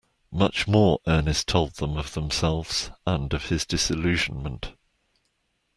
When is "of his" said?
3.35-3.67